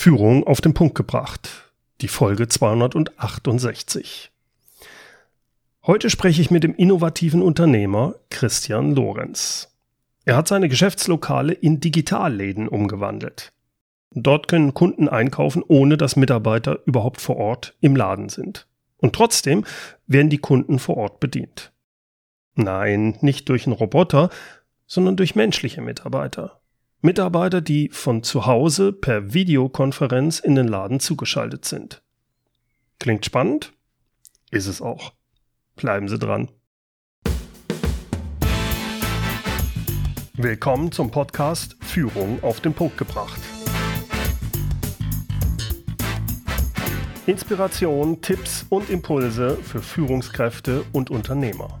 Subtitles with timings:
[0.00, 1.74] Führung auf den Punkt gebracht.
[2.00, 4.30] Die Folge 268.
[5.86, 9.76] Heute spreche ich mit dem innovativen Unternehmer Christian Lorenz.
[10.24, 13.52] Er hat seine Geschäftslokale in Digitalläden umgewandelt.
[14.12, 18.66] Dort können Kunden einkaufen, ohne dass Mitarbeiter überhaupt vor Ort im Laden sind.
[18.96, 19.66] Und trotzdem
[20.06, 21.72] werden die Kunden vor Ort bedient.
[22.54, 24.30] Nein, nicht durch einen Roboter,
[24.86, 26.59] sondern durch menschliche Mitarbeiter.
[27.02, 32.02] Mitarbeiter, die von zu Hause per Videokonferenz in den Laden zugeschaltet sind.
[32.98, 33.72] Klingt spannend?
[34.50, 35.14] Ist es auch.
[35.76, 36.50] Bleiben Sie dran.
[40.34, 43.40] Willkommen zum Podcast Führung auf den Punkt gebracht.
[47.24, 51.78] Inspiration, Tipps und Impulse für Führungskräfte und Unternehmer.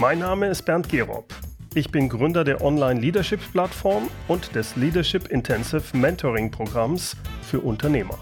[0.00, 1.34] Mein Name ist Bernd Gerob.
[1.74, 8.18] Ich bin Gründer der Online-Leadership-Plattform und des Leadership Intensive Mentoring-Programms für Unternehmer.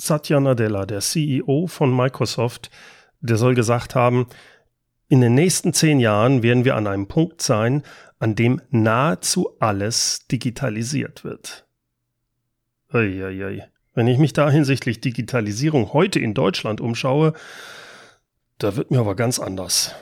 [0.00, 2.70] Satya Nadella, der CEO von Microsoft,
[3.18, 4.28] der soll gesagt haben,
[5.08, 7.82] in den nächsten zehn Jahren werden wir an einem Punkt sein,
[8.20, 11.66] an dem nahezu alles digitalisiert wird.
[12.94, 13.64] Uiuiui.
[13.94, 17.32] Wenn ich mich da hinsichtlich Digitalisierung heute in Deutschland umschaue,
[18.58, 19.94] da wird mir aber ganz anders.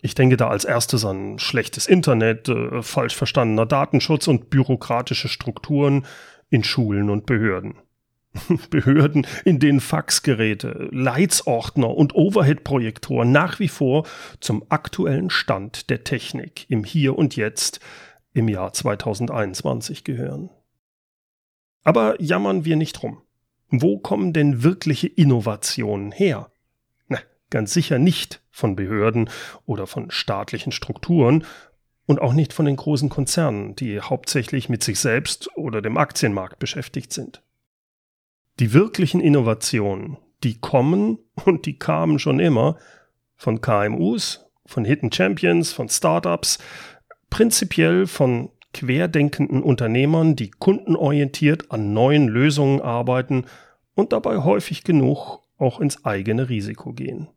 [0.00, 6.06] Ich denke da als erstes an schlechtes Internet, äh, falsch verstandener Datenschutz und bürokratische Strukturen
[6.50, 7.74] in Schulen und Behörden.
[8.70, 14.06] Behörden, in denen Faxgeräte, Leitsordner und Overhead-Projektoren nach wie vor
[14.40, 17.80] zum aktuellen Stand der Technik im Hier und Jetzt
[18.34, 20.50] im Jahr 2021 gehören.
[21.82, 23.22] Aber jammern wir nicht rum.
[23.70, 26.50] Wo kommen denn wirkliche Innovationen her?
[27.50, 29.30] Ganz sicher nicht von Behörden
[29.64, 31.44] oder von staatlichen Strukturen
[32.06, 36.58] und auch nicht von den großen Konzernen, die hauptsächlich mit sich selbst oder dem Aktienmarkt
[36.58, 37.42] beschäftigt sind.
[38.58, 42.78] Die wirklichen Innovationen, die kommen und die kamen schon immer
[43.36, 46.58] von KMUs, von Hidden Champions, von Startups,
[47.30, 53.46] prinzipiell von querdenkenden Unternehmern, die kundenorientiert an neuen Lösungen arbeiten
[53.94, 57.28] und dabei häufig genug auch ins eigene Risiko gehen.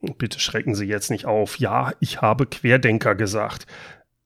[0.00, 1.58] Bitte schrecken Sie jetzt nicht auf.
[1.58, 3.66] Ja, ich habe Querdenker gesagt.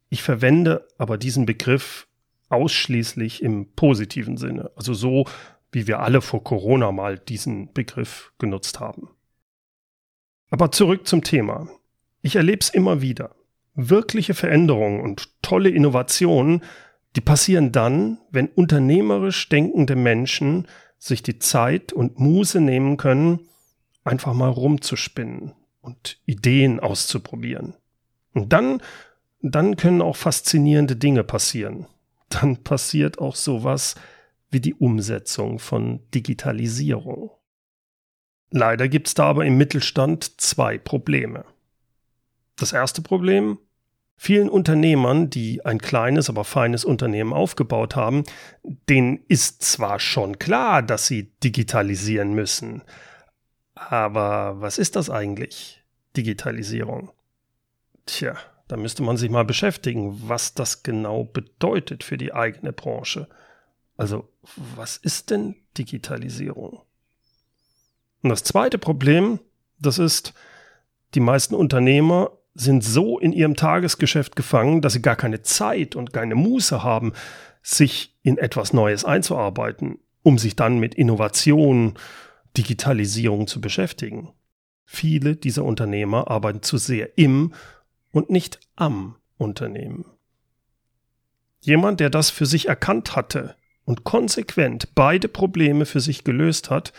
[0.08, 2.08] Ich verwende aber diesen Begriff
[2.48, 4.70] ausschließlich im positiven Sinne.
[4.74, 5.26] Also so,
[5.72, 9.08] wie wir alle vor Corona mal diesen Begriff genutzt haben.
[10.50, 11.68] Aber zurück zum Thema.
[12.22, 13.36] Ich erlebe es immer wieder.
[13.74, 16.62] Wirkliche Veränderungen und tolle Innovationen,
[17.16, 20.66] die passieren dann, wenn unternehmerisch denkende Menschen
[20.98, 23.48] sich die Zeit und Muße nehmen können,
[24.04, 27.74] einfach mal rumzuspinnen, und Ideen auszuprobieren.
[28.32, 28.82] Und dann,
[29.42, 31.86] dann können auch faszinierende Dinge passieren.
[32.28, 33.96] Dann passiert auch sowas
[34.50, 37.30] wie die Umsetzung von Digitalisierung.
[38.50, 41.44] Leider gibt es da aber im Mittelstand zwei Probleme.
[42.56, 43.58] Das erste Problem,
[44.16, 48.24] vielen Unternehmern, die ein kleines, aber feines Unternehmen aufgebaut haben,
[48.88, 52.82] denen ist zwar schon klar, dass sie digitalisieren müssen,
[53.88, 55.82] aber was ist das eigentlich?
[56.16, 57.10] Digitalisierung.
[58.06, 58.36] Tja,
[58.68, 63.28] da müsste man sich mal beschäftigen, was das genau bedeutet für die eigene Branche.
[63.96, 64.28] Also,
[64.76, 66.82] was ist denn Digitalisierung?
[68.22, 69.40] Und das zweite Problem,
[69.78, 70.34] das ist,
[71.14, 76.12] die meisten Unternehmer sind so in ihrem Tagesgeschäft gefangen, dass sie gar keine Zeit und
[76.12, 77.12] keine Muße haben,
[77.62, 81.94] sich in etwas Neues einzuarbeiten, um sich dann mit Innovation
[82.56, 84.32] Digitalisierung zu beschäftigen.
[84.84, 87.54] Viele dieser Unternehmer arbeiten zu sehr im
[88.12, 90.04] und nicht am Unternehmen.
[91.60, 96.92] Jemand, der das für sich erkannt hatte und konsequent beide Probleme für sich gelöst hat,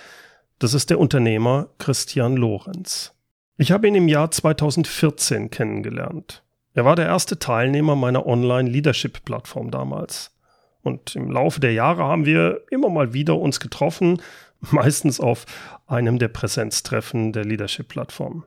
[0.60, 3.14] das ist der Unternehmer Christian Lorenz.
[3.58, 6.44] Ich habe ihn im Jahr 2014 kennengelernt.
[6.74, 10.32] Er war der erste Teilnehmer meiner Online-Leadership-Plattform damals.
[10.84, 14.22] Und im Laufe der Jahre haben wir immer mal wieder uns getroffen
[14.72, 15.46] meistens auf
[15.88, 18.46] einem der Präsenztreffen der Leadership-Plattform.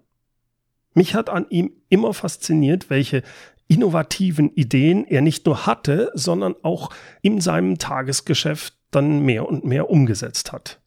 [0.94, 3.22] Mich hat an ihm immer fasziniert, welche
[3.66, 6.90] innovativen Ideen er nicht nur hatte, sondern auch
[7.22, 10.80] in seinem Tagesgeschäft dann mehr und mehr umgesetzt hat.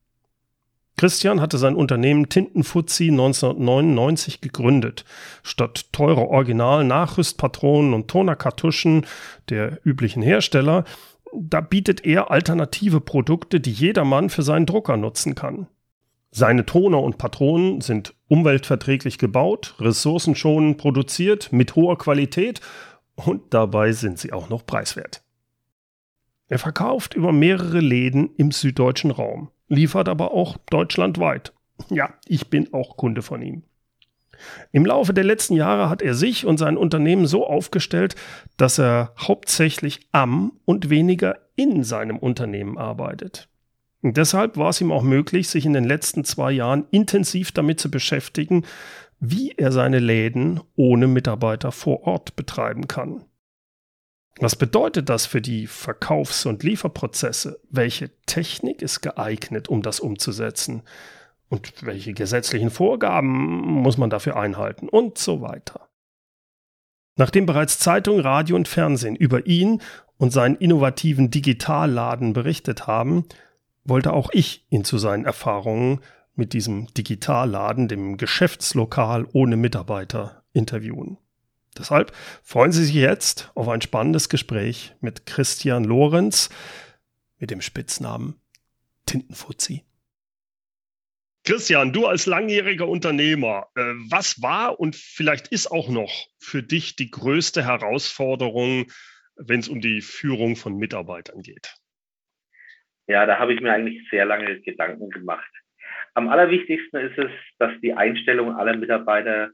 [0.96, 5.06] Christian hatte sein Unternehmen Tintenfuzzi 1999 gegründet.
[5.44, 9.06] Statt teurer Original-Nachrüstpatronen und Tonerkartuschen
[9.50, 10.86] der üblichen Hersteller
[11.34, 15.68] da bietet er alternative Produkte, die jedermann für seinen Drucker nutzen kann.
[16.32, 22.62] Seine Toner und Patronen sind umweltverträglich gebaut, ressourcenschonend produziert, mit hoher Qualität
[23.16, 25.24] und dabei sind sie auch noch preiswert.
[26.48, 31.54] Er verkauft über mehrere Läden im süddeutschen Raum, liefert aber auch deutschlandweit.
[31.90, 33.64] Ja, ich bin auch Kunde von ihm.
[34.72, 38.16] Im Laufe der letzten Jahre hat er sich und sein Unternehmen so aufgestellt,
[38.58, 43.50] dass er hauptsächlich am und weniger in seinem Unternehmen arbeitet.
[44.02, 47.80] Und deshalb war es ihm auch möglich, sich in den letzten zwei Jahren intensiv damit
[47.80, 48.64] zu beschäftigen,
[49.20, 53.26] wie er seine Läden ohne Mitarbeiter vor Ort betreiben kann.
[54.40, 57.60] Was bedeutet das für die Verkaufs- und Lieferprozesse?
[57.72, 60.84] Welche Technik ist geeignet, um das umzusetzen?
[61.50, 64.90] Und welche gesetzlichen Vorgaben muss man dafür einhalten?
[64.90, 65.88] Und so weiter.
[67.16, 69.82] Nachdem bereits Zeitung, Radio und Fernsehen über ihn
[70.18, 73.26] und seinen innovativen Digitalladen berichtet haben,
[73.84, 76.02] wollte auch ich ihn zu seinen Erfahrungen
[76.36, 81.18] mit diesem Digitalladen, dem Geschäftslokal ohne Mitarbeiter, interviewen.
[81.78, 82.12] Deshalb
[82.44, 86.50] freuen Sie sich jetzt auf ein spannendes Gespräch mit Christian Lorenz
[87.40, 88.36] mit dem Spitznamen
[89.06, 89.87] Tintenfuzzi.
[91.48, 93.80] Christian, du als langjähriger Unternehmer, äh,
[94.12, 98.88] was war und vielleicht ist auch noch für dich die größte Herausforderung,
[99.38, 101.74] wenn es um die Führung von Mitarbeitern geht?
[103.08, 105.50] Ja, da habe ich mir eigentlich sehr lange Gedanken gemacht.
[106.16, 109.52] Am allerwichtigsten ist es, dass die Einstellung aller Mitarbeiter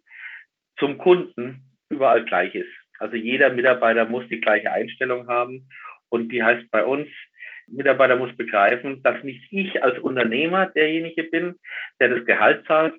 [0.79, 2.73] zum Kunden überall gleich ist.
[2.97, 5.69] Also jeder Mitarbeiter muss die gleiche Einstellung haben
[6.09, 7.07] und die heißt bei uns,
[7.67, 11.59] Mitarbeiter muss begreifen, dass nicht ich als Unternehmer derjenige bin,
[11.99, 12.95] der das Gehalt zahlt,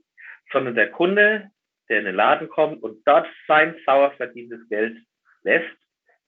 [0.52, 1.50] sondern der Kunde,
[1.88, 4.96] der in den Laden kommt und dort sein sauer verdientes Geld
[5.42, 5.76] lässt.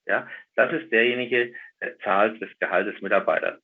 [0.05, 3.59] Ja, das ist derjenige, der zahlt das Gehalt des Mitarbeiters.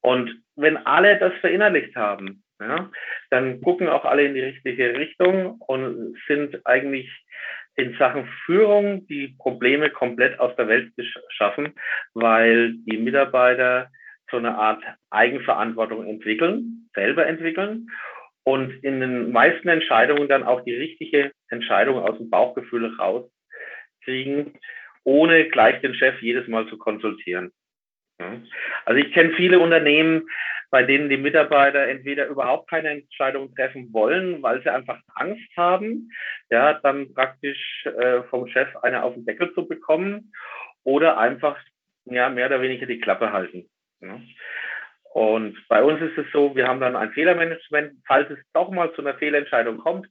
[0.00, 2.90] Und wenn alle das verinnerlicht haben, ja,
[3.30, 7.10] dann gucken auch alle in die richtige Richtung und sind eigentlich
[7.76, 11.74] in Sachen Führung die Probleme komplett aus der Welt geschaffen,
[12.14, 13.90] weil die Mitarbeiter
[14.30, 17.88] so eine Art Eigenverantwortung entwickeln, selber entwickeln
[18.44, 24.58] und in den meisten Entscheidungen dann auch die richtige Entscheidung aus dem Bauchgefühl rauskriegen,
[25.02, 27.52] ohne gleich den Chef jedes Mal zu konsultieren.
[28.84, 30.22] Also ich kenne viele Unternehmen,
[30.74, 36.10] bei denen die Mitarbeiter entweder überhaupt keine Entscheidung treffen wollen, weil sie einfach Angst haben,
[36.50, 40.32] ja, dann praktisch äh, vom Chef eine auf den Deckel zu bekommen
[40.82, 41.56] oder einfach
[42.06, 43.70] ja, mehr oder weniger die Klappe halten.
[44.00, 44.20] Ja.
[45.12, 48.92] Und bei uns ist es so, wir haben dann ein Fehlermanagement, falls es doch mal
[48.94, 50.08] zu einer Fehlentscheidung kommt,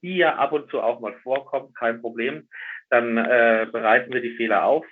[0.00, 2.48] die ja ab und zu auch mal vorkommt, kein Problem,
[2.88, 4.86] dann äh, bereiten wir die Fehler auf,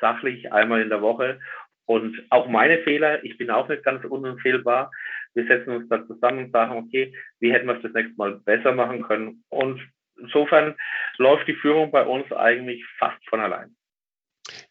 [0.00, 1.38] sachlich einmal in der Woche
[1.86, 4.90] und auch meine Fehler, ich bin auch nicht ganz unfehlbar.
[5.34, 8.40] Wir setzen uns da zusammen und sagen, okay, wie hätten wir es das nächste Mal
[8.44, 9.44] besser machen können?
[9.48, 9.80] Und
[10.20, 10.74] insofern
[11.16, 13.76] läuft die Führung bei uns eigentlich fast von allein.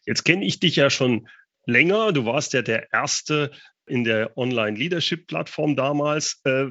[0.04, 1.28] Jetzt kenne ich dich ja schon
[1.64, 2.12] länger.
[2.12, 3.50] Du warst ja der Erste
[3.86, 6.40] in der Online-Leadership-Plattform damals.
[6.44, 6.66] Äh,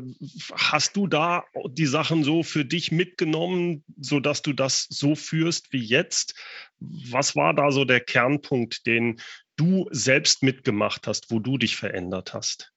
[0.54, 5.84] hast du da die Sachen so für dich mitgenommen, sodass du das so führst wie
[5.84, 6.36] jetzt?
[6.80, 9.22] Was war da so der Kernpunkt, den
[9.58, 12.74] du selbst mitgemacht hast, wo du dich verändert hast?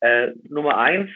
[0.00, 1.10] Äh, Nummer eins,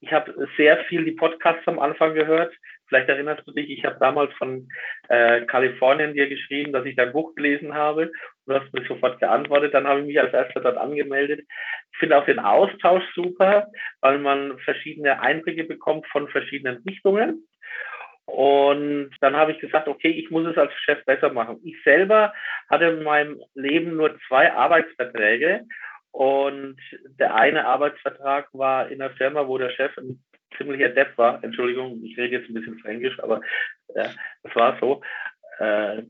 [0.00, 2.54] ich habe sehr viel die Podcasts am Anfang gehört.
[2.88, 4.68] Vielleicht erinnerst du dich, ich habe damals von
[5.08, 8.12] äh, Kalifornien dir geschrieben, dass ich dein Buch gelesen habe.
[8.46, 9.74] Du hast mir sofort geantwortet.
[9.74, 11.40] Dann habe ich mich als erster dort angemeldet.
[11.92, 13.68] Ich finde auch den Austausch super,
[14.02, 17.48] weil man verschiedene Einblicke bekommt von verschiedenen Richtungen.
[18.26, 21.60] Und dann habe ich gesagt, okay, ich muss es als Chef besser machen.
[21.64, 22.34] Ich selber
[22.68, 25.64] hatte in meinem Leben nur zwei Arbeitsverträge
[26.10, 26.76] und
[27.18, 30.24] der eine Arbeitsvertrag war in einer Firma, wo der Chef ein
[30.56, 31.42] ziemlicher Depp war.
[31.44, 33.40] Entschuldigung, ich rede jetzt ein bisschen fränkisch, aber
[33.94, 34.08] äh,
[34.42, 35.02] das war so.
[35.58, 36.02] Äh,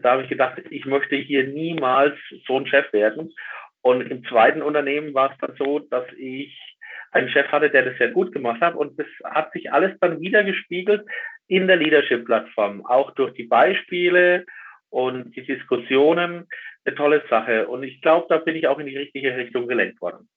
[0.00, 2.14] da habe ich gedacht, ich möchte hier niemals
[2.46, 3.32] so ein Chef werden.
[3.80, 6.76] Und im zweiten Unternehmen war es dann so, dass ich
[7.12, 8.74] einen Chef hatte, der das sehr gut gemacht hat.
[8.74, 11.06] Und das hat sich alles dann wieder gespiegelt
[11.46, 14.46] in der Leadership-Plattform, auch durch die Beispiele
[14.90, 16.46] und die Diskussionen.
[16.84, 17.66] Eine tolle Sache.
[17.68, 20.28] Und ich glaube, da bin ich auch in die richtige Richtung gelenkt worden.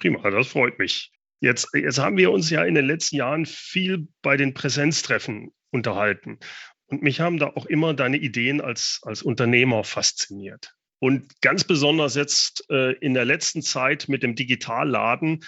[0.00, 1.12] Prima, das freut mich.
[1.40, 6.38] Jetzt, jetzt haben wir uns ja in den letzten Jahren viel bei den Präsenztreffen unterhalten.
[6.86, 10.74] Und mich haben da auch immer deine Ideen als, als Unternehmer fasziniert.
[11.00, 15.44] Und ganz besonders jetzt äh, in der letzten Zeit mit dem Digitalladen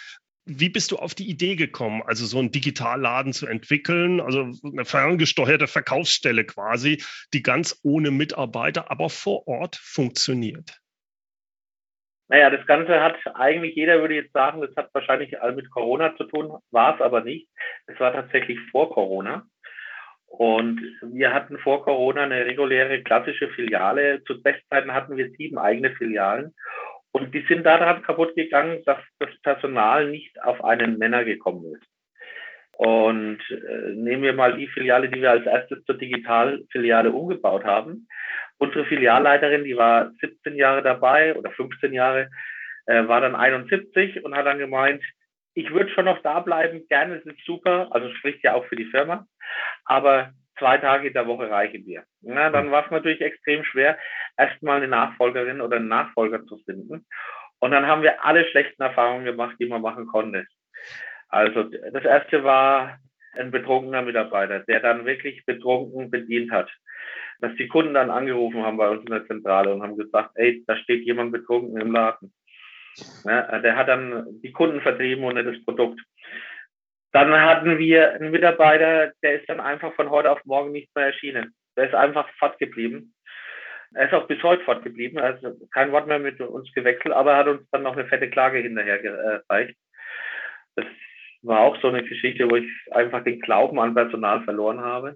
[0.47, 4.85] wie bist du auf die Idee gekommen, also so einen Digitalladen zu entwickeln, also eine
[4.85, 10.81] ferngesteuerte Verkaufsstelle quasi, die ganz ohne Mitarbeiter, aber vor Ort funktioniert?
[12.29, 16.25] Naja, das Ganze hat eigentlich, jeder würde jetzt sagen, das hat wahrscheinlich mit Corona zu
[16.25, 17.49] tun, war es aber nicht.
[17.87, 19.47] Es war tatsächlich vor Corona.
[20.27, 24.25] Und wir hatten vor Corona eine reguläre klassische Filiale.
[24.25, 26.55] Zu Bestzeiten hatten wir sieben eigene Filialen.
[27.17, 31.87] Und die sind daran kaputt gegangen, dass das Personal nicht auf einen Nenner gekommen ist.
[32.77, 38.09] Und äh, nehmen wir mal die Filiale, die wir als erstes zur Digitalfiliale umgebaut haben.
[38.59, 42.31] Unsere Filialleiterin, die war 17 Jahre dabei oder 15 Jahre,
[42.87, 45.05] äh, war dann 71 und hat dann gemeint,
[45.55, 48.77] ich würde schon noch da bleiben, gerne, es ist super, also spricht ja auch für
[48.77, 49.29] die Firma,
[49.85, 52.05] aber zwei Tage in der Woche reichen mir.
[52.23, 53.99] Na, dann war es natürlich extrem schwer,
[54.37, 57.07] erstmal eine Nachfolgerin oder einen Nachfolger zu finden.
[57.59, 60.47] Und dann haben wir alle schlechten Erfahrungen gemacht, die man machen konnte.
[61.29, 62.99] Also das erste war
[63.37, 66.71] ein betrunkener Mitarbeiter, der dann wirklich betrunken bedient hat.
[67.41, 70.63] Dass die Kunden dann angerufen haben bei uns in der Zentrale und haben gesagt, ey,
[70.67, 72.33] da steht jemand betrunken im Laden.
[73.25, 76.01] Ja, der hat dann die Kunden vertrieben ohne das Produkt.
[77.15, 81.07] Dann hatten wir einen Mitarbeiter, der ist dann einfach von heute auf morgen nicht mehr
[81.07, 81.55] erschienen.
[81.77, 83.15] Der ist einfach fortgeblieben.
[83.95, 87.37] Er ist auch bis heute fortgeblieben, also kein Wort mehr mit uns gewechselt, aber er
[87.37, 89.77] hat uns dann noch eine fette Klage hinterher gereicht.
[90.75, 90.87] Das
[91.43, 95.15] war auch so eine Geschichte, wo ich einfach den Glauben an Personal verloren habe.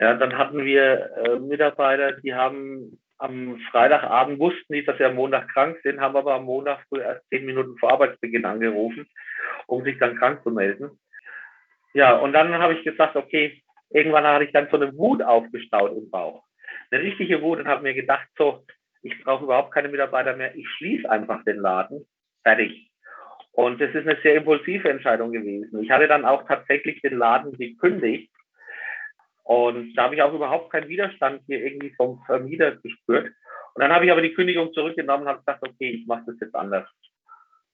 [0.00, 5.16] Ja, dann hatten wir äh, Mitarbeiter, die haben am Freitagabend wussten die, dass sie am
[5.16, 9.06] Montag krank sind, haben aber am Montag früh erst zehn Minuten vor Arbeitsbeginn angerufen,
[9.66, 10.98] um sich dann krank zu melden.
[11.92, 15.96] Ja, und dann habe ich gesagt, okay, irgendwann hatte ich dann so eine Wut aufgestaut
[15.96, 16.44] im Bauch.
[16.90, 18.64] Eine richtige Wut und habe mir gedacht, so,
[19.02, 22.06] ich brauche überhaupt keine Mitarbeiter mehr, ich schließe einfach den Laden,
[22.42, 22.90] fertig.
[23.52, 25.82] Und das ist eine sehr impulsive Entscheidung gewesen.
[25.82, 28.34] Ich hatte dann auch tatsächlich den Laden gekündigt,
[29.44, 33.26] und da habe ich auch überhaupt keinen Widerstand hier irgendwie vom Vermieter gespürt.
[33.74, 36.36] Und dann habe ich aber die Kündigung zurückgenommen und habe gesagt, okay, ich mache das
[36.40, 36.88] jetzt anders.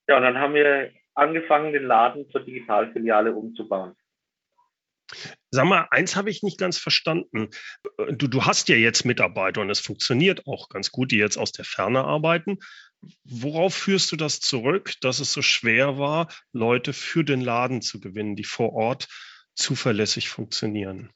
[0.09, 3.95] Ja, und dann haben wir angefangen, den Laden zur Digitalfiliale umzubauen.
[5.51, 7.49] Sag mal, eins habe ich nicht ganz verstanden.
[8.13, 11.51] Du, du hast ja jetzt Mitarbeiter und es funktioniert auch ganz gut, die jetzt aus
[11.51, 12.59] der Ferne arbeiten.
[13.25, 18.01] Worauf führst du das zurück, dass es so schwer war, Leute für den Laden zu
[18.01, 19.09] gewinnen, die vor Ort
[19.55, 21.11] zuverlässig funktionieren?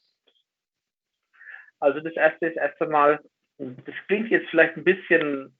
[1.78, 3.20] Also das erste ist erst einmal,
[3.58, 5.56] das klingt jetzt vielleicht ein bisschen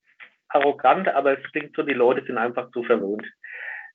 [0.48, 3.26] arrogant, aber es klingt so, die Leute sind einfach zu verwöhnt.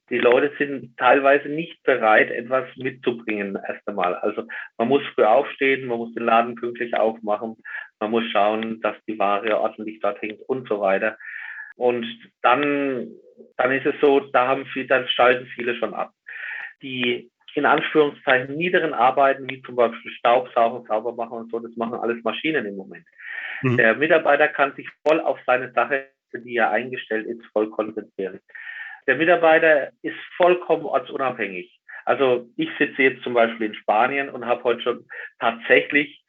[0.09, 4.15] Die Leute sind teilweise nicht bereit, etwas mitzubringen, erst einmal.
[4.15, 4.43] Also
[4.77, 7.57] man muss früh aufstehen, man muss den Laden pünktlich aufmachen,
[7.99, 11.17] man muss schauen, dass die Ware ordentlich dort hängt und so weiter.
[11.75, 12.05] Und
[12.41, 13.07] dann,
[13.57, 16.11] dann ist es so, da haben viele, dann schalten viele schon ab.
[16.81, 21.99] Die in Anführungszeichen niederen Arbeiten, wie zum Beispiel Staubsaugen, sauber machen und so, das machen
[21.99, 23.05] alles Maschinen im Moment.
[23.61, 23.77] Mhm.
[23.77, 28.39] Der Mitarbeiter kann sich voll auf seine Sache, die er eingestellt ist, voll konzentrieren.
[29.09, 31.81] Der Mitarbeiter ist vollkommen ortsunabhängig.
[32.05, 35.07] Also ich sitze jetzt zum Beispiel in Spanien und habe heute schon
[35.39, 36.23] tatsächlich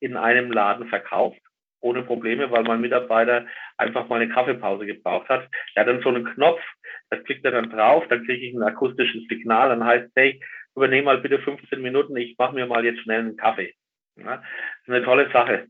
[0.00, 1.42] in einem Laden verkauft,
[1.80, 3.44] ohne Probleme, weil mein Mitarbeiter
[3.76, 5.46] einfach mal eine Kaffeepause gebraucht hat.
[5.74, 6.62] Er hat dann so einen Knopf,
[7.10, 10.40] da klickt er dann drauf, dann kriege ich ein akustisches Signal, dann heißt, hey,
[10.74, 13.74] übernehme mal bitte 15 Minuten, ich mache mir mal jetzt schnell einen Kaffee.
[14.16, 14.44] Ja, das
[14.86, 15.66] ist eine tolle Sache.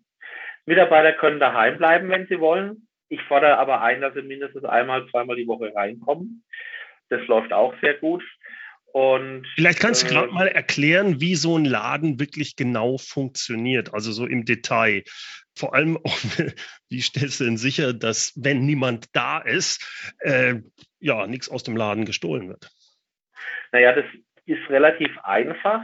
[0.64, 2.87] Mitarbeiter können daheim bleiben, wenn sie wollen.
[3.12, 6.42] Ich fordere aber ein, dass sie mindestens einmal, zweimal die Woche reinkommen.
[7.11, 8.25] Das läuft auch sehr gut.
[8.95, 13.92] Und, Vielleicht kannst du äh, gerade mal erklären, wie so ein Laden wirklich genau funktioniert,
[13.92, 15.02] also so im Detail.
[15.54, 16.16] Vor allem auch,
[16.88, 20.54] wie stellst du denn sicher, dass, wenn niemand da ist, äh,
[20.99, 22.71] ja, nichts aus dem Laden gestohlen wird?
[23.73, 24.07] Naja, das
[24.47, 25.83] ist relativ einfach.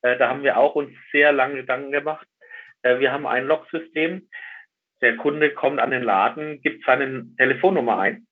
[0.00, 2.26] Äh, da haben wir auch uns sehr lange Gedanken gemacht.
[2.80, 4.26] Äh, wir haben ein Logsystem.
[5.02, 8.26] Der Kunde kommt an den Laden, gibt seine Telefonnummer ein.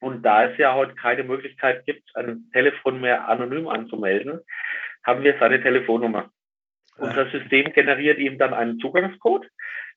[0.00, 4.40] Und da es ja heute keine Möglichkeit gibt, ein Telefon mehr anonym anzumelden,
[5.02, 6.30] haben wir seine Telefonnummer.
[6.98, 9.48] Unser System generiert ihm dann einen Zugangscode,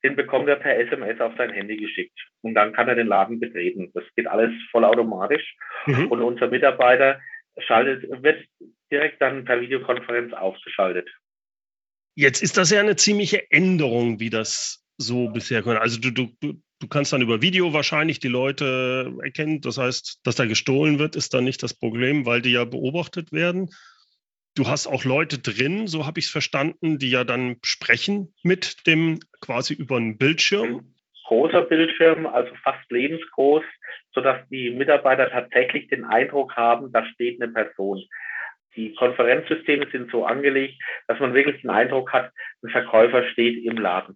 [0.03, 2.17] den bekommt er per SMS auf sein Handy geschickt.
[2.41, 3.91] Und dann kann er den Laden betreten.
[3.93, 5.55] Das geht alles vollautomatisch.
[5.85, 6.07] Mhm.
[6.07, 7.19] Und unser Mitarbeiter
[7.59, 8.45] schaltet, wird
[8.91, 11.09] direkt dann per Videokonferenz aufgeschaltet.
[12.15, 15.77] Jetzt ist das ja eine ziemliche Änderung, wie das so bisher können.
[15.77, 19.61] Also du, du, du kannst dann über Video wahrscheinlich die Leute erkennen.
[19.61, 23.31] Das heißt, dass da gestohlen wird, ist dann nicht das Problem, weil die ja beobachtet
[23.31, 23.69] werden.
[24.55, 28.87] Du hast auch Leute drin, so habe ich es verstanden, die ja dann sprechen mit
[28.87, 30.93] dem quasi über einen Bildschirm.
[31.25, 33.63] Großer Bildschirm, also fast lebensgroß,
[34.13, 38.03] sodass die Mitarbeiter tatsächlich den Eindruck haben, da steht eine Person
[38.77, 42.31] die Konferenzsysteme sind so angelegt, dass man wirklich den Eindruck hat,
[42.63, 44.15] ein Verkäufer steht im Laden.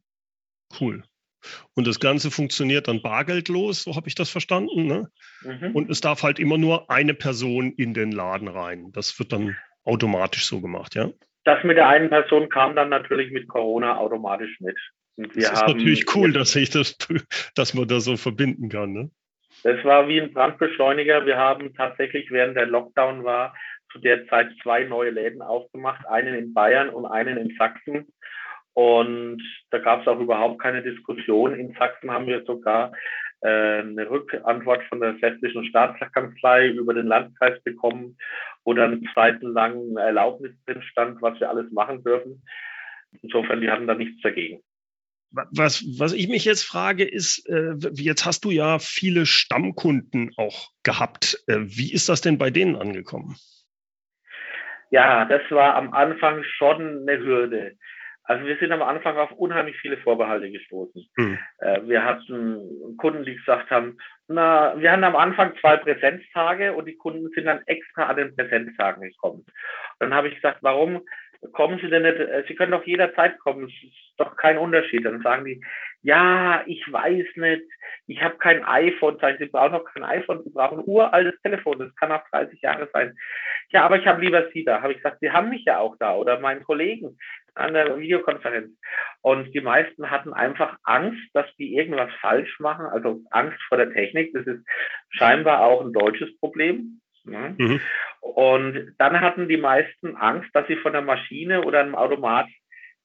[0.79, 1.03] Cool.
[1.73, 4.85] Und das Ganze funktioniert dann bargeldlos, so habe ich das verstanden.
[4.85, 5.09] Ne?
[5.43, 5.75] Mhm.
[5.75, 8.91] Und es darf halt immer nur eine Person in den Laden rein.
[8.93, 11.09] Das wird dann automatisch so gemacht, ja?
[11.43, 14.77] Das mit der einen Person kam dann natürlich mit Corona automatisch mit.
[15.15, 16.97] Und das ist natürlich cool, dass ich das,
[17.55, 18.93] dass man das so verbinden kann.
[18.93, 19.09] Ne?
[19.63, 21.25] Das war wie ein Brandbeschleuniger.
[21.25, 23.55] Wir haben tatsächlich, während der Lockdown war,
[23.91, 28.07] zu der Zeit zwei neue Läden aufgemacht, einen in Bayern und einen in Sachsen.
[28.73, 31.53] Und da gab es auch überhaupt keine Diskussion.
[31.53, 32.93] In Sachsen haben wir sogar
[33.41, 38.17] äh, eine Rückantwort von der sächsischen Staatskanzlei über den Landkreis bekommen,
[38.63, 42.43] wo dann seitenlang Erlaubnis drin stand, was wir alles machen dürfen.
[43.21, 44.61] Insofern, die hatten da nichts dagegen.
[45.31, 50.71] Was, was ich mich jetzt frage, ist, äh, jetzt hast du ja viele Stammkunden auch
[50.83, 51.41] gehabt.
[51.47, 53.37] Äh, wie ist das denn bei denen angekommen?
[54.89, 57.77] Ja, das war am Anfang schon eine Hürde.
[58.31, 61.05] Also wir sind am Anfang auf unheimlich viele Vorbehalte gestoßen.
[61.17, 61.37] Hm.
[61.59, 63.97] Äh, wir hatten Kunden, die gesagt haben,
[64.29, 68.33] na, wir hatten am Anfang zwei Präsenztage und die Kunden sind dann extra an den
[68.33, 69.45] Präsenztagen gekommen.
[69.99, 71.01] Dann habe ich gesagt, warum
[71.51, 75.03] kommen Sie denn nicht, äh, Sie können doch jederzeit kommen, es ist doch kein Unterschied.
[75.03, 75.61] Dann sagen die,
[76.01, 77.63] ja, ich weiß nicht,
[78.07, 81.79] ich habe kein iPhone, sagen Sie brauchen noch kein iPhone, Sie brauchen ein uraltes Telefon,
[81.79, 83.15] das kann auch 30 Jahre sein.
[83.69, 84.81] Ja, aber ich habe lieber Sie da.
[84.81, 87.17] Habe ich gesagt, Sie haben mich ja auch da oder meinen Kollegen
[87.55, 88.71] an der Videokonferenz.
[89.21, 93.91] Und die meisten hatten einfach Angst, dass die irgendwas falsch machen, also Angst vor der
[93.91, 94.33] Technik.
[94.33, 94.65] Das ist
[95.09, 97.01] scheinbar auch ein deutsches Problem.
[97.23, 97.55] Ne?
[97.57, 97.81] Mhm.
[98.19, 102.47] Und dann hatten die meisten Angst, dass sie von der Maschine oder einem Automat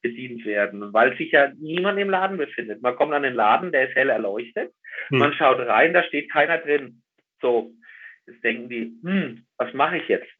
[0.03, 2.83] bedient werden, weil sich ja niemand im Laden befindet.
[2.83, 4.73] Man kommt an den Laden, der ist hell erleuchtet.
[5.11, 5.19] Mhm.
[5.19, 7.03] Man schaut rein, da steht keiner drin.
[7.41, 7.73] So,
[8.27, 10.31] jetzt denken die, hm, was mache ich jetzt?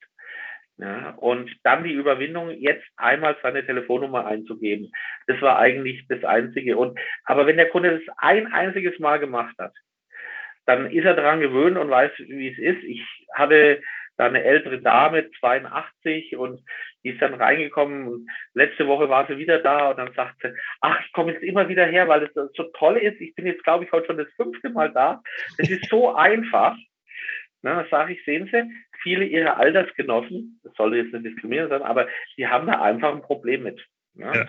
[0.79, 4.93] Ja, und dann die Überwindung, jetzt einmal seine Telefonnummer einzugeben.
[5.27, 6.77] Das war eigentlich das Einzige.
[6.77, 9.73] Und, aber wenn der Kunde das ein einziges Mal gemacht hat,
[10.67, 12.85] dann ist er daran gewöhnt und weiß, wie es ist.
[12.85, 13.03] Ich
[13.33, 13.81] hatte
[14.19, 16.63] da eine ältere Dame, 82, und
[17.05, 20.53] die ist dann reingekommen und letzte Woche war sie wieder da und dann sagt sie,
[20.81, 23.21] ach, ich komme jetzt immer wieder her, weil es so toll ist.
[23.21, 25.23] Ich bin jetzt, glaube ich, heute schon das fünfte Mal da.
[25.59, 26.77] Das ist so einfach.
[27.63, 28.71] Na, das sage ich, sehen Sie,
[29.03, 33.23] viele Ihrer Altersgenossen, das sollte jetzt nicht diskriminierend sein, aber die haben da einfach ein
[33.23, 33.85] Problem mit.
[34.15, 34.33] Ne?
[34.35, 34.47] Ja.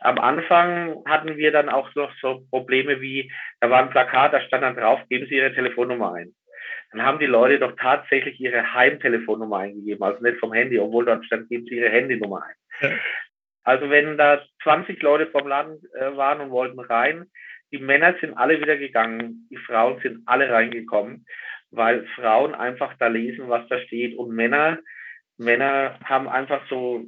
[0.00, 4.40] Am Anfang hatten wir dann auch noch so Probleme wie, da war ein Plakat, da
[4.40, 6.34] stand dann drauf, geben Sie Ihre Telefonnummer ein.
[6.92, 11.24] Dann haben die Leute doch tatsächlich ihre Heimtelefonnummer eingegeben, also nicht vom Handy, obwohl dort
[11.24, 12.54] stand, geben Sie Ihre Handynummer ein.
[12.80, 12.96] Ja.
[13.64, 17.26] Also wenn da 20 Leute vom Land äh, waren und wollten rein,
[17.72, 21.26] die Männer sind alle wieder gegangen, die Frauen sind alle reingekommen
[21.70, 24.78] weil Frauen einfach da lesen, was da steht und Männer,
[25.38, 27.04] Männer haben einfach so,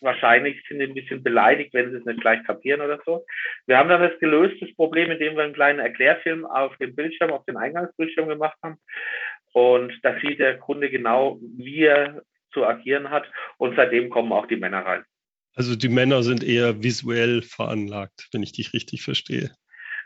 [0.00, 3.24] wahrscheinlich sind ein bisschen beleidigt, wenn sie es nicht gleich kapieren oder so.
[3.66, 7.32] Wir haben dann das gelöst, das Problem, indem wir einen kleinen Erklärfilm auf dem Bildschirm,
[7.32, 8.76] auf den Eingangsbildschirm gemacht haben.
[9.52, 12.22] Und da sieht der Kunde genau, wie er
[12.52, 13.24] zu agieren hat.
[13.56, 15.04] Und seitdem kommen auch die Männer rein.
[15.54, 19.50] Also die Männer sind eher visuell veranlagt, wenn ich dich richtig verstehe.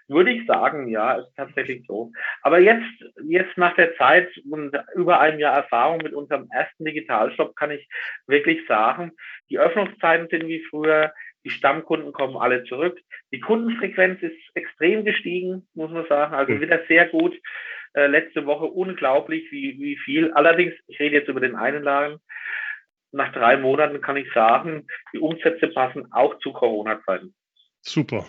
[0.09, 2.11] Würde ich sagen, ja, ist tatsächlich so.
[2.43, 7.55] Aber jetzt, jetzt nach der Zeit und über einem Jahr Erfahrung mit unserem ersten Digitalshop
[7.57, 7.87] kann ich
[8.27, 9.13] wirklich sagen,
[9.51, 11.13] die Öffnungszeiten sind wie früher,
[11.45, 12.99] die Stammkunden kommen alle zurück.
[13.33, 16.35] Die Kundenfrequenz ist extrem gestiegen, muss man sagen.
[16.35, 16.61] Also hm.
[16.61, 17.39] wieder sehr gut.
[17.95, 20.33] Äh, letzte Woche unglaublich, wie, wie viel.
[20.33, 22.19] Allerdings, ich rede jetzt über den einen Laden.
[23.13, 27.35] Nach drei Monaten kann ich sagen, die Umsätze passen auch zu Corona-Zeiten.
[27.81, 28.27] Super.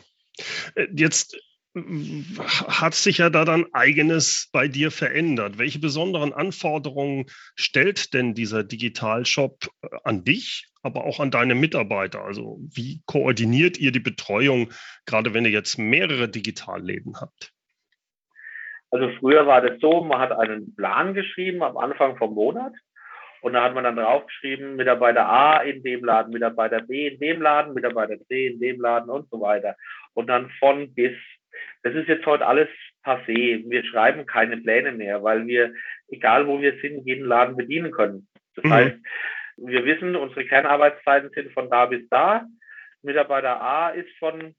[0.76, 1.38] Äh, jetzt
[1.76, 5.60] hat sich ja da dann eigenes bei dir verändert.
[5.60, 12.24] Welche besonderen Anforderungen stellt denn dieser Digitalshop äh, an dich, aber auch an deine Mitarbeiter?
[12.24, 14.72] Also wie koordiniert ihr die Betreuung,
[15.06, 17.54] gerade wenn ihr jetzt mehrere Digitalläden habt?
[18.92, 22.74] Also früher war das so, man hat einen Plan geschrieben am Anfang vom Monat
[23.42, 27.42] und da hat man dann draufgeschrieben, Mitarbeiter A in dem Laden, Mitarbeiter B in dem
[27.42, 29.76] Laden, Mitarbeiter C in dem Laden und so weiter.
[30.14, 31.16] Und dann von bis
[31.84, 32.68] das ist jetzt heute alles
[33.04, 33.64] passé.
[33.68, 35.74] Wir schreiben keine Pläne mehr, weil wir,
[36.10, 38.28] egal wo wir sind, jeden Laden bedienen können.
[38.56, 38.74] Das mhm.
[38.74, 38.98] heißt,
[39.58, 42.46] wir wissen, unsere Kernarbeitszeiten sind von da bis da.
[43.02, 44.56] Mitarbeiter A ist von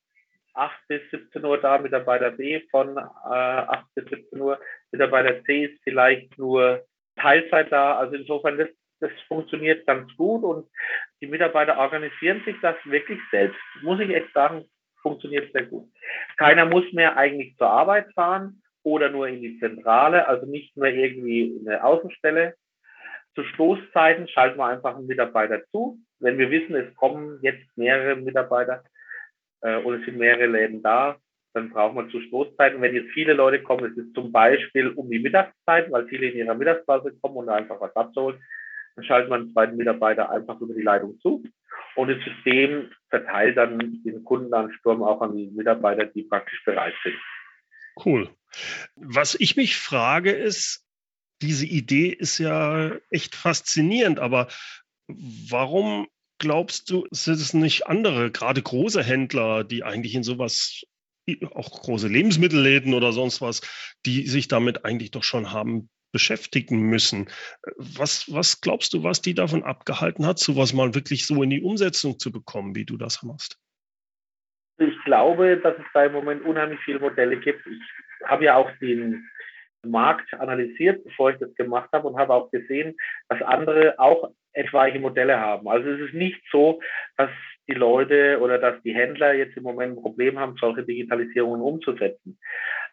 [0.55, 4.59] 8 bis 17 Uhr da, Mitarbeiter B von äh, 8 bis 17 Uhr,
[4.91, 6.85] Mitarbeiter C ist vielleicht nur
[7.17, 7.99] Teilzeit da.
[7.99, 8.69] Also insofern, das,
[9.01, 10.69] das funktioniert ganz gut und
[11.21, 13.59] die Mitarbeiter organisieren sich das wirklich selbst.
[13.83, 14.65] Muss ich echt sagen,
[15.03, 15.89] funktioniert sehr gut.
[16.37, 20.95] Keiner muss mehr eigentlich zur Arbeit fahren oder nur in die Zentrale, also nicht mehr
[20.95, 22.55] irgendwie in eine Außenstelle.
[23.35, 25.99] Zu Stoßzeiten schalten wir einfach einen Mitarbeiter zu.
[26.19, 28.83] Wenn wir wissen, es kommen jetzt mehrere Mitarbeiter
[29.63, 31.17] äh, und es sind mehrere Läden da,
[31.55, 32.81] dann braucht man zu Stoßzeiten.
[32.81, 36.39] Wenn jetzt viele Leute kommen, es ist zum Beispiel um die Mittagszeit, weil viele in
[36.39, 38.43] ihrer Mittagspause kommen und einfach was abzuholen,
[38.97, 41.43] dann schaltet man einen zweiten Mitarbeiter einfach über die Leitung zu.
[41.97, 47.17] Und das System verteilt dann den Kundenansturm auch an die Mitarbeiter, die praktisch bereit sind.
[48.05, 48.31] Cool.
[48.97, 50.87] Was ich mich frage ist,
[51.43, 54.49] diese Idee ist ja echt faszinierend, aber
[55.09, 56.07] warum
[56.39, 60.83] glaubst du, sind es nicht andere, gerade große Händler, die eigentlich in sowas,
[61.53, 63.61] auch große Lebensmittelläden oder sonst was,
[64.07, 67.29] die sich damit eigentlich doch schon haben beschäftigen müssen.
[67.77, 71.63] Was, was glaubst du, was die davon abgehalten hat, sowas mal wirklich so in die
[71.63, 73.59] Umsetzung zu bekommen, wie du das machst?
[74.79, 77.67] Ich glaube, dass es da im Moment unheimlich viele Modelle gibt.
[77.67, 79.29] Ich habe ja auch den
[79.87, 82.97] Markt analysiert, bevor ich das gemacht habe und habe auch gesehen,
[83.29, 85.69] dass andere auch etwaige Modelle haben.
[85.69, 86.81] Also es ist nicht so,
[87.17, 87.31] dass
[87.71, 92.39] die Leute oder dass die Händler jetzt im Moment ein Problem haben, solche Digitalisierungen umzusetzen.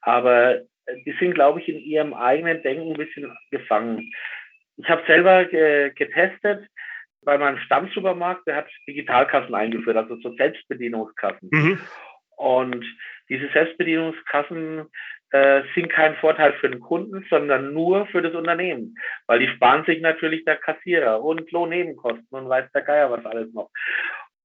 [0.01, 0.61] Aber
[1.05, 4.09] die sind, glaube ich, in ihrem eigenen Denken ein bisschen gefangen.
[4.77, 6.67] Ich habe selber ge getestet
[7.23, 11.49] bei meinem Stammsupermarkt, der hat Digitalkassen eingeführt, also so Selbstbedienungskassen.
[11.51, 11.79] Mhm.
[12.37, 12.85] Und
[13.27, 14.85] diese Selbstbedienungskassen
[15.31, 19.83] äh, sind kein Vorteil für den Kunden, sondern nur für das Unternehmen, weil die sparen
[19.85, 23.69] sich natürlich der Kassierer und Lohnnebenkosten und weiß der Geier was alles noch.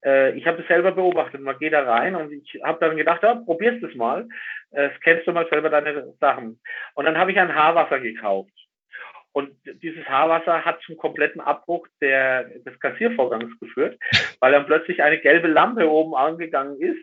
[0.04, 3.22] Äh, ich habe es selber beobachtet, man geht da rein und ich habe dann gedacht,
[3.22, 4.28] ja, probierst es mal,
[4.72, 6.60] äh, kennst du mal selber deine Sachen.
[6.94, 8.52] Und dann habe ich ein Haarwasser gekauft.
[9.34, 13.98] Und dieses Haarwasser hat zum kompletten Abbruch der, des Kassiervorgangs geführt,
[14.40, 17.02] weil dann plötzlich eine gelbe Lampe oben angegangen ist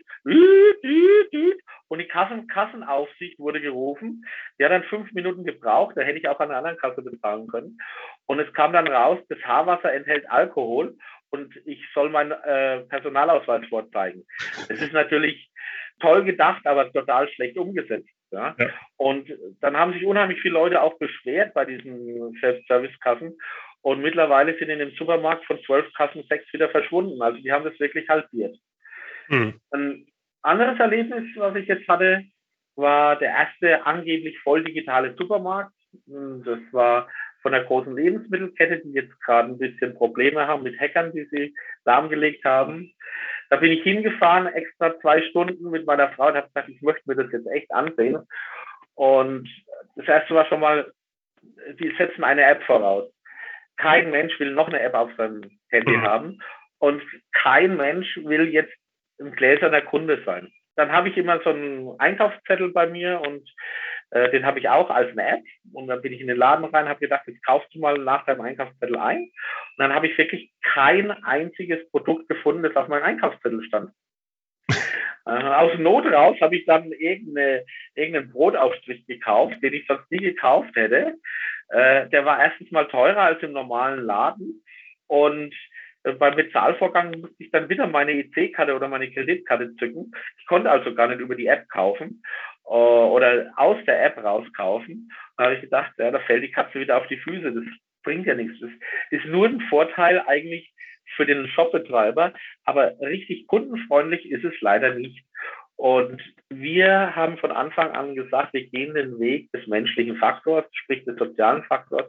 [1.88, 4.24] und die Kassen, Kassenaufsicht wurde gerufen.
[4.58, 7.48] Die hat dann fünf Minuten gebraucht, da hätte ich auch an einer anderen Kasse bezahlen
[7.48, 7.78] können.
[8.26, 10.96] Und es kam dann raus, das Haarwasser enthält Alkohol
[11.30, 14.24] und ich soll meinen äh, Personalausweis vorzeigen.
[14.68, 15.50] Das ist natürlich
[16.00, 18.08] toll gedacht, aber total schlecht umgesetzt.
[18.30, 18.54] Ja?
[18.58, 18.68] ja?
[18.96, 23.36] Und dann haben sich unheimlich viele Leute auch beschwert bei diesen Self-Service-Kassen.
[23.82, 27.22] Und mittlerweile sind in dem Supermarkt von zwölf Kassen sechs wieder verschwunden.
[27.22, 28.56] Also die haben das wirklich halbiert.
[29.28, 29.60] Mhm.
[29.70, 30.06] Ein
[30.42, 32.24] anderes Erlebnis, was ich jetzt hatte,
[32.76, 35.72] war der erste angeblich voll digitale Supermarkt.
[36.06, 37.08] Das war
[37.42, 41.54] von der großen Lebensmittelkette, die jetzt gerade ein bisschen Probleme haben mit Hackern, die sie
[41.84, 42.92] lahmgelegt haben.
[43.48, 47.02] Da bin ich hingefahren, extra zwei Stunden mit meiner Frau und habe gesagt, ich möchte
[47.06, 48.18] mir das jetzt echt ansehen.
[48.94, 49.48] Und
[49.96, 50.92] das erste war schon mal,
[51.78, 53.10] die setzen eine App voraus.
[53.76, 56.02] Kein Mensch will noch eine App auf seinem Handy mhm.
[56.02, 56.42] haben
[56.78, 58.74] und kein Mensch will jetzt
[59.20, 60.52] ein gläserner Kunde sein.
[60.76, 63.48] Dann habe ich immer so einen Einkaufszettel bei mir und
[64.10, 65.44] äh, den habe ich auch als eine App.
[65.72, 68.24] Und dann bin ich in den Laden rein, habe gedacht, jetzt kaufst du mal nach
[68.26, 69.22] deinem Einkaufszettel ein.
[69.22, 73.90] Und dann habe ich wirklich kein einziges Produkt gefunden, das auf meinem Einkaufszettel stand.
[75.26, 80.16] Äh, aus Not raus habe ich dann irgendeine, irgendeinen Brotaufstrich gekauft, den ich sonst nie
[80.16, 81.12] gekauft hätte.
[81.68, 84.64] Äh, der war erstens mal teurer als im normalen Laden.
[85.08, 85.54] Und
[86.04, 90.10] äh, beim Bezahlvorgang musste ich dann wieder meine EC-Karte oder meine Kreditkarte zücken.
[90.38, 92.22] Ich konnte also gar nicht über die App kaufen
[92.70, 95.10] oder aus der App rauskaufen.
[95.36, 97.52] Da habe ich gedacht, ja, da fällt die Katze wieder auf die Füße.
[97.52, 97.64] Das
[98.02, 98.58] bringt ja nichts.
[98.60, 98.70] Das
[99.10, 100.72] ist nur ein Vorteil eigentlich
[101.16, 102.32] für den Shopbetreiber,
[102.64, 105.24] aber richtig kundenfreundlich ist es leider nicht.
[105.76, 111.04] Und wir haben von Anfang an gesagt, wir gehen den Weg des menschlichen Faktors, sprich
[111.04, 112.06] des sozialen Faktors.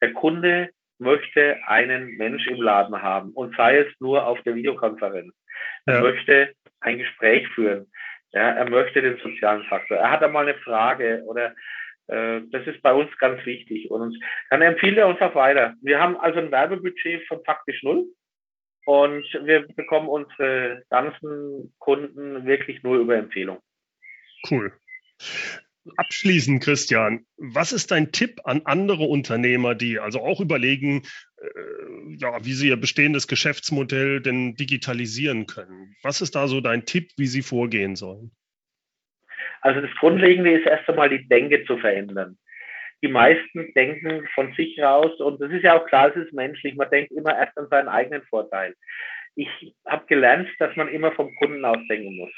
[0.00, 5.34] Der Kunde möchte einen Mensch im Laden haben und sei es nur auf der Videokonferenz.
[5.86, 5.94] Ja.
[5.94, 7.90] Er möchte ein Gespräch führen.
[8.32, 9.96] Ja, er möchte den sozialen Faktor.
[9.96, 11.54] Er hat einmal eine Frage oder
[12.06, 13.90] äh, das ist bei uns ganz wichtig.
[13.90, 14.18] Und
[14.50, 15.74] dann empfiehlt er uns auch weiter.
[15.82, 18.06] Wir haben also ein Werbebudget von faktisch null
[18.84, 23.60] und wir bekommen unsere ganzen Kunden wirklich nur über Empfehlung.
[24.48, 24.72] Cool.
[25.96, 31.02] Abschließend, Christian, was ist dein Tipp an andere Unternehmer, die also auch überlegen,
[31.40, 35.96] äh, ja, wie sie ihr bestehendes Geschäftsmodell denn digitalisieren können?
[36.02, 38.30] Was ist da so dein Tipp, wie sie vorgehen sollen?
[39.62, 42.38] Also das Grundlegende ist erst einmal die Denke zu verändern.
[43.02, 46.76] Die meisten denken von sich raus und das ist ja auch klar, es ist menschlich.
[46.76, 48.74] Man denkt immer erst an seinen eigenen Vorteil.
[49.34, 49.48] Ich
[49.86, 52.32] habe gelernt, dass man immer vom Kunden ausdenken muss.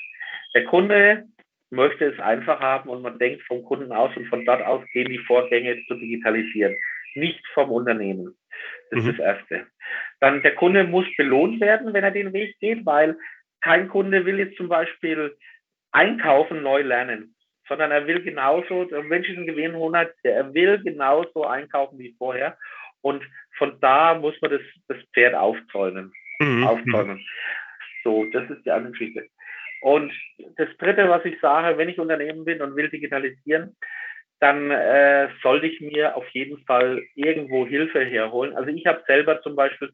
[0.55, 1.25] Der Kunde
[1.73, 5.09] möchte es einfach haben und man denkt vom Kunden aus und von dort aus gehen
[5.09, 6.77] die Vorgänge zu digitalisieren,
[7.15, 8.37] nicht vom Unternehmen.
[8.91, 9.11] Das mhm.
[9.11, 9.67] ist das Erste.
[10.21, 13.17] Dann der Kunde muss belohnt werden, wenn er den Weg geht, weil
[13.63, 15.35] kein Kunde will jetzt zum Beispiel
[15.93, 17.35] einkaufen neu lernen,
[17.69, 22.59] sondern er will genauso, der Mensch ist ein Gewinnhunger, er will genauso einkaufen wie vorher.
[23.01, 23.25] Und
[23.57, 26.13] von da muss man das, das Pferd aufzäumen.
[26.39, 26.67] Mhm.
[26.67, 27.25] aufzäumen.
[28.05, 29.27] So, das ist die andere Geschichte.
[29.83, 30.13] Und
[30.57, 33.77] das Dritte, was ich sage, wenn ich Unternehmen bin und will digitalisieren,
[34.39, 38.57] dann äh, sollte ich mir auf jeden Fall irgendwo Hilfe herholen.
[38.57, 39.93] Also ich habe selber zum Beispiel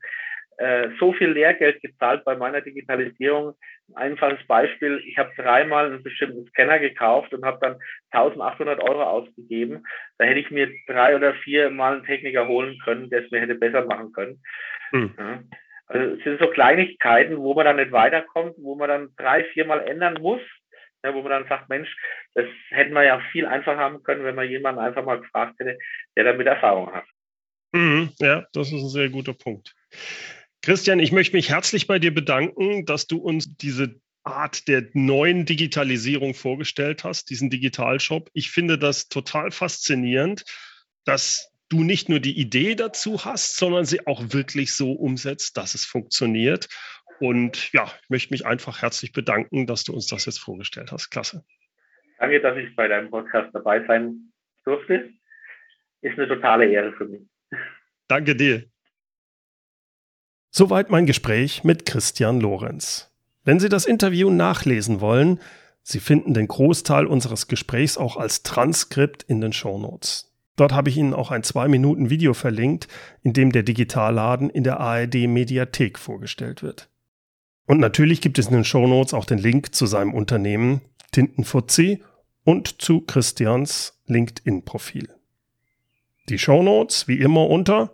[0.59, 3.55] äh, so viel Lehrgeld gezahlt bei meiner Digitalisierung.
[3.95, 7.77] Ein einfaches Beispiel, ich habe dreimal einen bestimmten Scanner gekauft und habe dann
[8.11, 9.85] 1800 Euro ausgegeben.
[10.19, 13.41] Da hätte ich mir drei oder vier Mal einen Techniker holen können, der es mir
[13.41, 14.43] hätte besser machen können.
[14.91, 15.15] Hm.
[15.17, 15.43] Ja.
[15.89, 19.87] Also es sind so Kleinigkeiten, wo man dann nicht weiterkommt, wo man dann drei, viermal
[19.87, 20.43] ändern muss,
[21.03, 21.89] ja, wo man dann sagt, Mensch,
[22.35, 25.79] das hätten wir ja viel einfacher haben können, wenn man jemanden einfach mal gefragt hätte,
[26.17, 27.05] der damit Erfahrung hat.
[27.73, 29.75] Mhm, ja, das ist ein sehr guter Punkt.
[30.63, 35.47] Christian, ich möchte mich herzlich bei dir bedanken, dass du uns diese Art der neuen
[35.47, 38.29] Digitalisierung vorgestellt hast, diesen Digitalshop.
[38.35, 40.45] Ich finde das total faszinierend,
[41.05, 45.75] dass du nicht nur die Idee dazu hast, sondern sie auch wirklich so umsetzt, dass
[45.75, 46.69] es funktioniert.
[47.21, 51.11] Und ja, ich möchte mich einfach herzlich bedanken, dass du uns das jetzt vorgestellt hast.
[51.11, 51.45] Klasse.
[52.19, 54.33] Danke, dass ich bei deinem Podcast dabei sein
[54.65, 55.11] durfte.
[56.01, 57.23] Ist eine totale Ehre für mich.
[58.07, 58.65] Danke dir.
[60.51, 63.13] Soweit mein Gespräch mit Christian Lorenz.
[63.45, 65.41] Wenn Sie das Interview nachlesen wollen,
[65.83, 70.28] Sie finden den Großteil unseres Gesprächs auch als Transkript in den Shownotes.
[70.59, 72.89] Dort habe ich Ihnen auch ein 2-Minuten-Video verlinkt,
[73.23, 76.91] in dem der Digitalladen in der ARD Mediathek vorgestellt wird.
[77.67, 80.81] Und natürlich gibt es in den Shownotes auch den Link zu seinem Unternehmen
[81.13, 82.03] Tintenfuzzi
[82.43, 85.09] und zu Christians LinkedIn-Profil.
[86.29, 87.93] Die Shownotes wie immer unter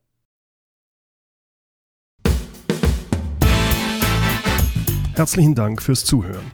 [5.14, 6.50] Herzlichen Dank fürs Zuhören.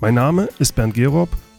[0.00, 1.28] Mein Name ist Bernd Gerob